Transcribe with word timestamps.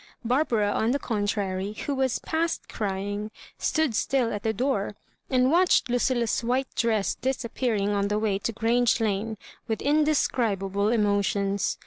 Barbara, 0.25 0.71
on 0.71 0.89
the 0.89 0.97
contrary, 0.97 1.73
who 1.73 1.93
was 1.93 2.17
past 2.17 2.67
crying, 2.67 3.29
stood 3.59 3.93
still 3.93 4.33
at 4.33 4.41
the 4.41 4.51
door, 4.51 4.95
and 5.29 5.51
watched 5.51 5.91
Lu 5.91 5.97
cilla's 5.99 6.43
white 6.43 6.73
dress 6.73 7.13
disappearing 7.13 7.89
on 7.89 8.07
the 8.07 8.17
way 8.17 8.39
to 8.39 8.51
Grange 8.51 8.99
Lane 8.99 9.37
with 9.67 9.77
mdescribable 9.81 10.91
emotions. 10.91 11.77